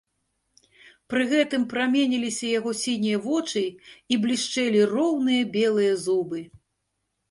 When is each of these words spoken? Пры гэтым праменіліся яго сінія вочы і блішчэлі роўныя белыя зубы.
Пры 1.13 1.27
гэтым 1.33 1.67
праменіліся 1.75 2.49
яго 2.59 2.71
сінія 2.85 3.23
вочы 3.29 3.65
і 3.73 4.13
блішчэлі 4.27 4.81
роўныя 4.99 5.49
белыя 5.57 5.93
зубы. 6.07 6.39